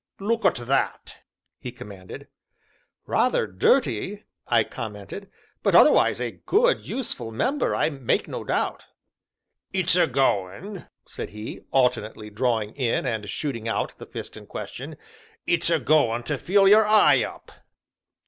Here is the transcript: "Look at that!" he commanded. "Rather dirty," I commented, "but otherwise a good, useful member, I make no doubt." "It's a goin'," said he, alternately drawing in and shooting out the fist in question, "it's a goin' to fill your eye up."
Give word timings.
"Look 0.19 0.45
at 0.45 0.55
that!" 0.55 1.17
he 1.59 1.71
commanded. 1.71 2.27
"Rather 3.05 3.45
dirty," 3.45 4.23
I 4.47 4.63
commented, 4.63 5.29
"but 5.61 5.75
otherwise 5.75 6.19
a 6.19 6.31
good, 6.47 6.87
useful 6.87 7.29
member, 7.31 7.75
I 7.75 7.91
make 7.91 8.27
no 8.27 8.43
doubt." 8.43 8.83
"It's 9.71 9.95
a 9.95 10.07
goin'," 10.07 10.87
said 11.05 11.29
he, 11.29 11.65
alternately 11.69 12.31
drawing 12.31 12.73
in 12.73 13.05
and 13.05 13.29
shooting 13.29 13.67
out 13.67 13.93
the 13.99 14.07
fist 14.07 14.35
in 14.35 14.47
question, 14.47 14.97
"it's 15.45 15.69
a 15.69 15.77
goin' 15.79 16.23
to 16.23 16.39
fill 16.39 16.67
your 16.67 16.87
eye 16.87 17.21
up." 17.23 17.51